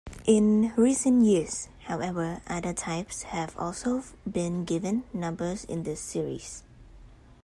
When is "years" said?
1.25-1.69